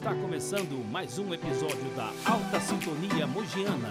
Está 0.00 0.14
começando 0.14 0.82
mais 0.90 1.18
um 1.18 1.34
episódio 1.34 1.90
da 1.94 2.10
Alta 2.24 2.58
Sintonia 2.58 3.26
Mogiana. 3.26 3.90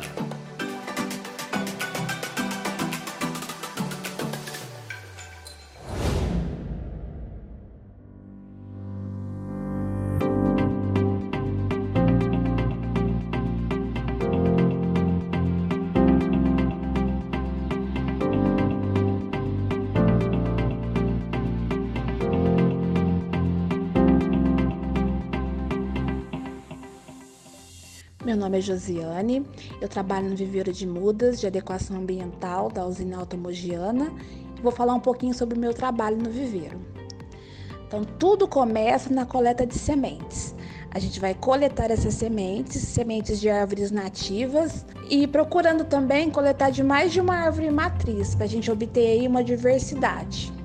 Meu 28.30 28.38
nome 28.38 28.60
é 28.60 28.62
Josiane, 28.62 29.44
eu 29.82 29.90
trabalho 29.90 30.30
no 30.30 30.36
viveiro 30.36 30.72
de 30.72 30.86
mudas 30.86 31.40
de 31.40 31.48
adequação 31.48 31.98
ambiental 31.98 32.70
da 32.70 32.86
usina 32.86 33.18
Automogiana 33.18 34.14
e 34.56 34.62
vou 34.62 34.72
falar 34.72 34.94
um 34.94 35.00
pouquinho 35.00 35.34
sobre 35.34 35.58
o 35.58 35.60
meu 35.60 35.74
trabalho 35.74 36.16
no 36.16 36.30
viveiro. 36.30 36.80
Então, 37.88 38.04
tudo 38.04 38.48
começa 38.48 39.12
na 39.12 39.26
coleta 39.26 39.66
de 39.66 39.74
sementes. 39.74 40.54
A 40.92 41.00
gente 41.00 41.20
vai 41.20 41.34
coletar 41.34 41.90
essas 41.90 42.14
sementes, 42.14 42.84
sementes 42.84 43.40
de 43.40 43.50
árvores 43.50 43.90
nativas 43.90 44.86
e 45.10 45.26
procurando 45.26 45.84
também 45.84 46.30
coletar 46.30 46.70
de 46.70 46.84
mais 46.84 47.12
de 47.12 47.20
uma 47.20 47.34
árvore 47.34 47.72
matriz 47.72 48.36
para 48.36 48.46
a 48.46 48.48
gente 48.48 48.70
obter 48.70 49.08
aí 49.08 49.28
uma 49.28 49.44
diversidade 49.44 50.59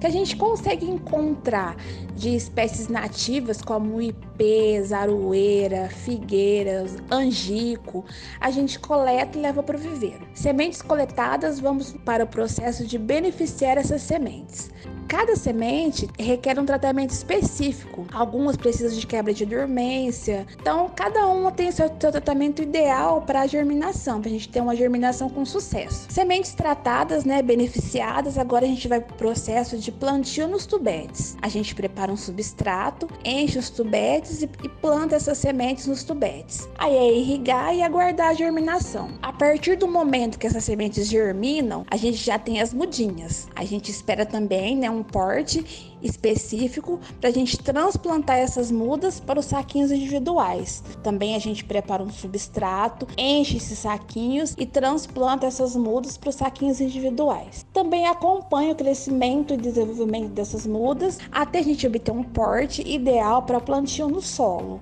que 0.00 0.06
a 0.06 0.10
gente 0.10 0.36
consegue 0.36 0.86
encontrar 0.86 1.76
de 2.14 2.34
espécies 2.34 2.88
nativas 2.88 3.62
como 3.62 4.00
ipê, 4.00 4.82
zaroeira, 4.82 5.88
figueiras, 5.88 6.96
angico, 7.10 8.04
a 8.40 8.50
gente 8.50 8.78
coleta 8.78 9.38
e 9.38 9.42
leva 9.42 9.62
para 9.62 9.76
o 9.76 9.80
viveiro. 9.80 10.26
Sementes 10.34 10.82
coletadas, 10.82 11.60
vamos 11.60 11.92
para 12.04 12.24
o 12.24 12.26
processo 12.26 12.86
de 12.86 12.98
beneficiar 12.98 13.78
essas 13.78 14.02
sementes. 14.02 14.70
Cada 15.08 15.34
semente 15.36 16.06
requer 16.18 16.60
um 16.60 16.66
tratamento 16.66 17.10
específico. 17.10 18.06
Algumas 18.12 18.58
precisam 18.58 18.98
de 18.98 19.06
quebra 19.06 19.32
de 19.32 19.46
dormência. 19.46 20.46
Então, 20.60 20.90
cada 20.94 21.26
uma 21.26 21.50
tem 21.50 21.72
seu, 21.72 21.90
seu 21.98 22.12
tratamento 22.12 22.60
ideal 22.60 23.22
para 23.22 23.40
a 23.40 23.46
germinação, 23.46 24.20
para 24.20 24.28
a 24.28 24.32
gente 24.32 24.50
ter 24.50 24.60
uma 24.60 24.76
germinação 24.76 25.30
com 25.30 25.46
sucesso. 25.46 26.06
Sementes 26.10 26.52
tratadas, 26.52 27.24
né, 27.24 27.40
beneficiadas, 27.40 28.36
agora 28.36 28.66
a 28.66 28.68
gente 28.68 28.86
vai 28.86 29.00
para 29.00 29.14
o 29.14 29.16
processo 29.16 29.78
de 29.78 29.90
plantio 29.90 30.46
nos 30.46 30.66
tubetes. 30.66 31.38
A 31.40 31.48
gente 31.48 31.74
prepara 31.74 32.12
um 32.12 32.16
substrato, 32.16 33.08
enche 33.24 33.58
os 33.58 33.70
tubetes 33.70 34.42
e, 34.42 34.50
e 34.62 34.68
planta 34.68 35.16
essas 35.16 35.38
sementes 35.38 35.86
nos 35.86 36.04
tubetes. 36.04 36.68
Aí 36.76 36.94
é 36.94 37.14
irrigar 37.14 37.74
e 37.74 37.82
aguardar 37.82 38.28
a 38.28 38.34
germinação. 38.34 39.08
A 39.22 39.32
partir 39.32 39.76
do 39.76 39.88
momento 39.88 40.38
que 40.38 40.46
essas 40.46 40.64
sementes 40.64 41.06
germinam, 41.06 41.86
a 41.90 41.96
gente 41.96 42.18
já 42.18 42.38
tem 42.38 42.60
as 42.60 42.74
mudinhas. 42.74 43.48
A 43.56 43.64
gente 43.64 43.90
espera 43.90 44.26
também, 44.26 44.76
né, 44.76 44.90
um 44.90 44.97
porte 45.02 45.96
específico 46.02 47.00
para 47.20 47.30
a 47.30 47.32
gente 47.32 47.58
transplantar 47.58 48.38
essas 48.38 48.70
mudas 48.70 49.18
para 49.20 49.40
os 49.40 49.46
saquinhos 49.46 49.90
individuais. 49.90 50.82
Também 51.02 51.34
a 51.34 51.38
gente 51.38 51.64
prepara 51.64 52.02
um 52.02 52.10
substrato, 52.10 53.06
enche 53.16 53.56
esses 53.56 53.78
saquinhos 53.80 54.54
e 54.58 54.64
transplanta 54.66 55.46
essas 55.46 55.74
mudas 55.74 56.16
para 56.16 56.30
os 56.30 56.36
saquinhos 56.36 56.80
individuais. 56.80 57.66
Também 57.72 58.06
acompanha 58.06 58.72
o 58.72 58.76
crescimento 58.76 59.54
e 59.54 59.56
desenvolvimento 59.56 60.30
dessas 60.30 60.66
mudas 60.66 61.18
até 61.32 61.58
a 61.58 61.62
gente 61.62 61.86
obter 61.86 62.12
um 62.12 62.22
porte 62.22 62.82
ideal 62.88 63.42
para 63.42 63.60
plantio 63.60 64.08
no 64.08 64.22
solo. 64.22 64.80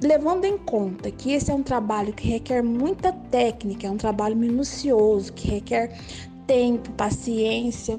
Levando 0.00 0.44
em 0.44 0.56
conta 0.56 1.10
que 1.10 1.32
esse 1.32 1.50
é 1.50 1.54
um 1.54 1.62
trabalho 1.62 2.12
que 2.12 2.28
requer 2.28 2.62
muita 2.62 3.12
técnica, 3.12 3.88
é 3.88 3.90
um 3.90 3.96
trabalho 3.96 4.36
minucioso, 4.36 5.32
que 5.32 5.48
requer 5.48 5.98
tempo, 6.46 6.92
paciência, 6.92 7.98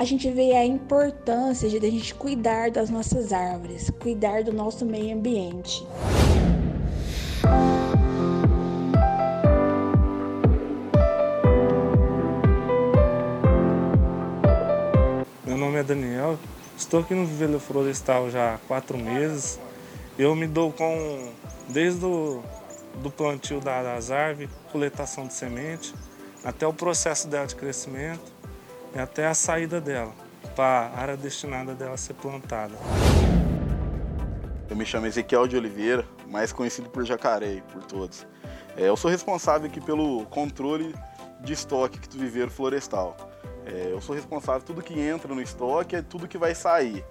a 0.00 0.04
gente 0.06 0.30
vê 0.30 0.52
a 0.52 0.64
importância 0.64 1.68
de 1.68 1.76
a 1.76 1.90
gente 1.90 2.14
cuidar 2.14 2.70
das 2.70 2.88
nossas 2.88 3.34
árvores, 3.34 3.90
cuidar 4.00 4.42
do 4.42 4.50
nosso 4.50 4.86
meio 4.86 5.14
ambiente. 5.14 5.86
Meu 15.44 15.58
nome 15.58 15.78
é 15.78 15.82
Daniel, 15.82 16.38
estou 16.78 17.00
aqui 17.00 17.14
no 17.14 17.26
Viveiro 17.26 17.60
Florestal 17.60 18.30
já 18.30 18.54
há 18.54 18.58
quatro 18.66 18.96
meses. 18.96 19.60
Eu 20.18 20.34
me 20.34 20.46
dou 20.46 20.72
com, 20.72 21.30
desde 21.68 22.06
o 22.06 22.42
do 23.02 23.10
plantio 23.10 23.60
das 23.60 24.10
árvores, 24.10 24.48
coletação 24.72 25.26
de 25.26 25.34
semente, 25.34 25.94
até 26.42 26.66
o 26.66 26.72
processo 26.72 27.28
dela 27.28 27.46
de 27.46 27.54
crescimento 27.54 28.39
até 28.98 29.26
a 29.26 29.34
saída 29.34 29.80
dela, 29.80 30.12
para 30.56 30.90
a 30.94 31.00
área 31.00 31.16
destinada 31.16 31.74
dela 31.74 31.96
ser 31.96 32.14
plantada. 32.14 32.74
Eu 34.68 34.76
me 34.76 34.86
chamo 34.86 35.06
Ezequiel 35.06 35.46
de 35.46 35.56
Oliveira, 35.56 36.06
mais 36.28 36.52
conhecido 36.52 36.88
por 36.90 37.04
Jacaré, 37.04 37.62
por 37.72 37.84
todos. 37.84 38.26
É, 38.76 38.88
eu 38.88 38.96
sou 38.96 39.10
responsável 39.10 39.68
aqui 39.68 39.80
pelo 39.80 40.24
controle 40.26 40.94
de 41.40 41.52
estoque 41.52 41.98
do 42.08 42.18
viveiro 42.18 42.50
florestal. 42.50 43.16
É, 43.66 43.88
eu 43.92 44.00
sou 44.00 44.14
responsável 44.14 44.62
tudo 44.62 44.82
que 44.82 44.98
entra 44.98 45.34
no 45.34 45.42
estoque 45.42 45.96
é 45.96 46.02
tudo 46.02 46.26
que 46.26 46.38
vai 46.38 46.54
sair, 46.54 47.04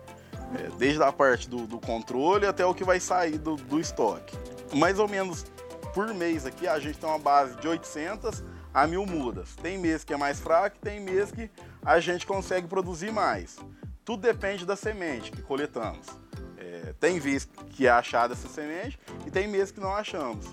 é, 0.56 0.70
desde 0.78 1.02
a 1.04 1.12
parte 1.12 1.50
do, 1.50 1.68
do, 1.68 1.80
controle 1.80 2.46
até 2.46 2.66
o 2.66 2.74
que 2.74 2.84
vai 2.84 3.00
sair 3.00 3.38
do, 3.38 3.56
do 3.56 3.80
estoque. 3.80 4.38
Mais 4.74 4.98
ou 5.00 5.08
menos 5.08 5.46
por 5.94 6.14
mês 6.14 6.46
aqui 6.46 6.68
a 6.68 6.80
gente 6.80 6.98
tem 6.98 7.10
uma 7.10 7.20
base 7.20 7.56
de 7.58 7.68
800 7.68 8.44
a 8.74 8.88
mil 8.88 9.06
mudas. 9.06 9.56
Tem 9.56 9.78
mês 9.78 10.04
que 10.04 10.14
é 10.14 10.18
mais 10.18 10.40
fraco, 10.40 10.78
tem 10.80 11.00
mês 11.00 11.32
que 11.32 11.50
a 11.84 12.00
gente 12.00 12.26
consegue 12.26 12.68
produzir 12.68 13.12
mais. 13.12 13.58
Tudo 14.04 14.22
depende 14.22 14.66
da 14.66 14.76
semente 14.76 15.32
que 15.32 15.42
coletamos. 15.42 16.08
É, 16.58 16.94
tem 17.00 17.20
vez 17.20 17.48
que 17.72 17.88
é 17.88 17.90
achada 17.90 18.34
essa 18.34 18.48
semente 18.48 19.00
e 19.26 19.32
tem 19.32 19.48
mês 19.48 19.72
que 19.72 19.80
não 19.80 19.94
achamos. 19.94 20.46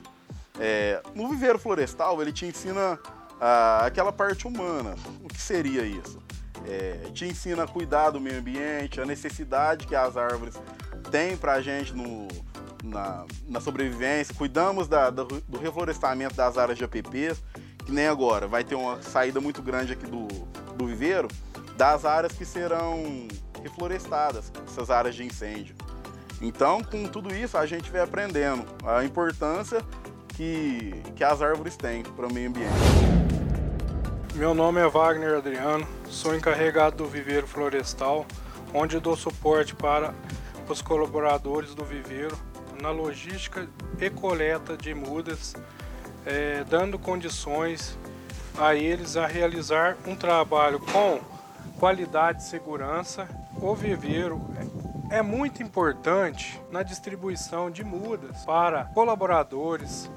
É, 0.58 1.02
no 1.14 1.28
viveiro 1.28 1.58
florestal, 1.58 2.20
ele 2.22 2.32
te 2.32 2.46
ensina 2.46 2.98
ah, 3.40 3.84
aquela 3.84 4.12
parte 4.12 4.46
humana. 4.46 4.94
O 5.22 5.28
que 5.28 5.40
seria 5.40 5.82
isso? 5.82 6.22
É, 6.66 7.10
te 7.12 7.26
ensina 7.26 7.64
a 7.64 7.66
cuidar 7.66 8.10
do 8.10 8.20
meio 8.20 8.38
ambiente, 8.38 9.00
a 9.00 9.06
necessidade 9.06 9.86
que 9.86 9.94
as 9.94 10.16
árvores 10.16 10.54
têm 11.10 11.36
para 11.36 11.54
a 11.54 11.60
gente 11.60 11.92
no, 11.92 12.26
na, 12.82 13.24
na, 13.46 13.60
sobrevivência. 13.60 14.34
Cuidamos 14.34 14.88
da, 14.88 15.10
do, 15.10 15.24
do 15.42 15.58
reflorestamento 15.58 16.34
das 16.34 16.56
áreas 16.58 16.78
de 16.78 16.84
APPs 16.84 17.42
que 17.86 17.92
nem 17.92 18.08
agora, 18.08 18.48
vai 18.48 18.64
ter 18.64 18.74
uma 18.74 19.00
saída 19.00 19.40
muito 19.40 19.62
grande 19.62 19.92
aqui 19.92 20.06
do, 20.06 20.26
do 20.76 20.86
viveiro, 20.86 21.28
das 21.76 22.04
áreas 22.04 22.32
que 22.32 22.44
serão 22.44 23.26
reflorestadas, 23.62 24.52
essas 24.66 24.90
áreas 24.90 25.14
de 25.14 25.24
incêndio. 25.24 25.74
Então, 26.40 26.82
com 26.82 27.06
tudo 27.06 27.34
isso, 27.34 27.56
a 27.56 27.66
gente 27.66 27.90
vai 27.90 28.02
aprendendo 28.02 28.64
a 28.84 29.04
importância 29.04 29.82
que, 30.28 30.92
que 31.14 31.24
as 31.24 31.40
árvores 31.40 31.76
têm 31.76 32.02
para 32.02 32.26
o 32.26 32.32
meio 32.32 32.50
ambiente. 32.50 32.72
Meu 34.34 34.52
nome 34.52 34.80
é 34.80 34.88
Wagner 34.88 35.38
Adriano, 35.38 35.86
sou 36.08 36.36
encarregado 36.36 36.96
do 36.96 37.06
viveiro 37.06 37.46
florestal, 37.46 38.26
onde 38.74 39.00
dou 39.00 39.16
suporte 39.16 39.74
para 39.74 40.14
os 40.68 40.82
colaboradores 40.82 41.74
do 41.74 41.84
viveiro 41.84 42.36
na 42.82 42.90
logística 42.90 43.66
e 43.98 44.10
coleta 44.10 44.76
de 44.76 44.94
mudas 44.94 45.54
é, 46.26 46.64
dando 46.64 46.98
condições 46.98 47.96
a 48.58 48.74
eles 48.74 49.16
a 49.16 49.26
realizar 49.26 49.96
um 50.06 50.14
trabalho 50.14 50.80
com 50.80 51.20
qualidade 51.78 52.42
e 52.42 52.46
segurança. 52.46 53.28
O 53.60 53.74
viveiro 53.74 54.40
é 55.10 55.22
muito 55.22 55.62
importante 55.62 56.60
na 56.70 56.82
distribuição 56.82 57.70
de 57.70 57.84
mudas 57.84 58.44
para 58.44 58.84
colaboradores, 58.86 60.10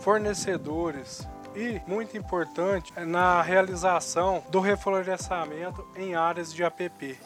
fornecedores 0.00 1.26
e 1.54 1.80
muito 1.86 2.16
importante 2.16 2.92
na 3.00 3.40
realização 3.42 4.42
do 4.50 4.60
reflorestamento 4.60 5.86
em 5.96 6.14
áreas 6.14 6.52
de 6.52 6.62
APP. 6.62 7.18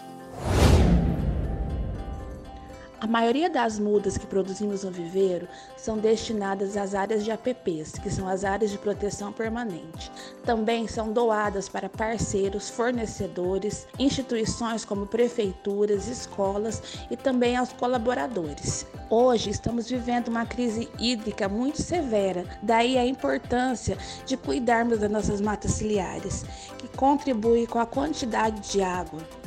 A 3.00 3.06
maioria 3.06 3.48
das 3.48 3.78
mudas 3.78 4.18
que 4.18 4.26
produzimos 4.26 4.84
no 4.84 4.90
viveiro 4.90 5.48
são 5.74 5.96
destinadas 5.96 6.76
às 6.76 6.94
áreas 6.94 7.24
de 7.24 7.30
APPs, 7.30 7.92
que 7.92 8.10
são 8.10 8.28
as 8.28 8.44
áreas 8.44 8.70
de 8.70 8.76
proteção 8.76 9.32
permanente. 9.32 10.12
Também 10.44 10.86
são 10.86 11.10
doadas 11.10 11.66
para 11.66 11.88
parceiros, 11.88 12.68
fornecedores, 12.68 13.86
instituições 13.98 14.84
como 14.84 15.06
prefeituras, 15.06 16.08
escolas 16.08 16.82
e 17.10 17.16
também 17.16 17.56
aos 17.56 17.72
colaboradores. 17.72 18.86
Hoje 19.08 19.48
estamos 19.48 19.88
vivendo 19.88 20.28
uma 20.28 20.44
crise 20.44 20.86
hídrica 20.98 21.48
muito 21.48 21.80
severa, 21.80 22.44
daí 22.62 22.98
a 22.98 23.06
importância 23.06 23.96
de 24.26 24.36
cuidarmos 24.36 24.98
das 24.98 25.10
nossas 25.10 25.40
matas 25.40 25.70
ciliares, 25.72 26.44
que 26.76 26.86
contribuem 26.88 27.64
com 27.64 27.78
a 27.78 27.86
quantidade 27.86 28.60
de 28.70 28.82
água 28.82 29.39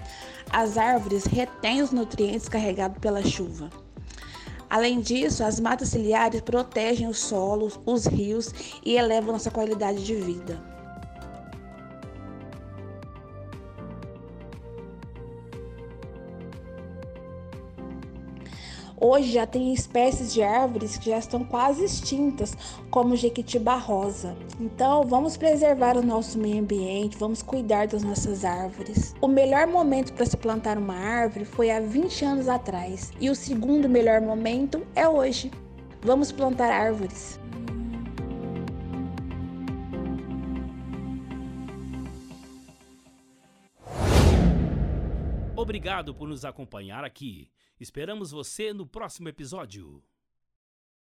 as 0.53 0.77
árvores 0.77 1.25
retêm 1.25 1.81
os 1.81 1.91
nutrientes 1.91 2.47
carregados 2.47 2.99
pela 2.99 3.23
chuva. 3.23 3.71
Além 4.69 5.01
disso, 5.01 5.43
as 5.43 5.59
matas 5.59 5.89
ciliares 5.89 6.41
protegem 6.41 7.07
os 7.07 7.17
solos, 7.17 7.79
os 7.85 8.05
rios 8.05 8.53
e 8.85 8.95
elevam 8.95 9.33
nossa 9.33 9.49
qualidade 9.49 10.05
de 10.05 10.15
vida. 10.15 10.63
Hoje 18.99 19.31
já 19.31 19.45
tem 19.45 19.73
espécies 19.73 20.33
de 20.33 20.41
árvores 20.41 20.97
que 20.97 21.09
já 21.09 21.17
estão 21.17 21.43
quase 21.43 21.83
extintas, 21.83 22.55
como 22.89 23.15
jequitibá 23.15 23.75
rosa. 23.75 24.35
Então, 24.59 25.03
vamos 25.03 25.35
preservar 25.35 25.97
o 25.97 26.05
nosso 26.05 26.37
meio 26.37 26.61
ambiente, 26.61 27.17
vamos 27.17 27.41
cuidar 27.41 27.87
das 27.87 28.03
nossas 28.03 28.45
árvores. 28.45 29.13
O 29.19 29.27
melhor 29.27 29.67
momento 29.67 30.13
para 30.13 30.25
se 30.25 30.37
plantar 30.37 30.77
uma 30.77 30.95
árvore 30.95 31.45
foi 31.45 31.71
há 31.71 31.79
20 31.79 32.23
anos 32.25 32.47
atrás, 32.47 33.11
e 33.19 33.29
o 33.29 33.35
segundo 33.35 33.89
melhor 33.89 34.21
momento 34.21 34.85
é 34.95 35.07
hoje. 35.07 35.51
Vamos 36.01 36.31
plantar 36.31 36.71
árvores. 36.71 37.39
Obrigado 45.63 46.13
por 46.13 46.27
nos 46.27 46.43
acompanhar 46.43 47.05
aqui. 47.05 47.49
Esperamos 47.79 48.31
você 48.31 48.73
no 48.73 48.85
próximo 48.85 49.29
episódio. 49.29 50.03